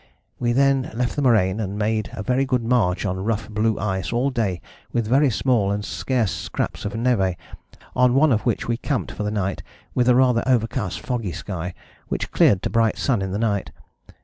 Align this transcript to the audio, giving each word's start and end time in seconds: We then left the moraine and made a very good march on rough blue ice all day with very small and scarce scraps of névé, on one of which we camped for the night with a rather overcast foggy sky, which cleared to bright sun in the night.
We 0.39 0.51
then 0.51 0.89
left 0.95 1.15
the 1.15 1.21
moraine 1.21 1.59
and 1.59 1.77
made 1.77 2.09
a 2.13 2.23
very 2.23 2.43
good 2.43 2.63
march 2.63 3.05
on 3.05 3.23
rough 3.23 3.47
blue 3.47 3.77
ice 3.77 4.11
all 4.11 4.31
day 4.31 4.59
with 4.91 5.05
very 5.07 5.29
small 5.29 5.69
and 5.71 5.85
scarce 5.85 6.31
scraps 6.31 6.85
of 6.85 6.93
névé, 6.93 7.35
on 7.95 8.15
one 8.15 8.31
of 8.31 8.41
which 8.41 8.67
we 8.67 8.77
camped 8.77 9.11
for 9.11 9.21
the 9.21 9.29
night 9.29 9.61
with 9.93 10.09
a 10.09 10.15
rather 10.15 10.41
overcast 10.47 11.01
foggy 11.01 11.33
sky, 11.33 11.75
which 12.07 12.31
cleared 12.31 12.63
to 12.63 12.69
bright 12.71 12.97
sun 12.97 13.21
in 13.21 13.29
the 13.29 13.37
night. 13.37 13.69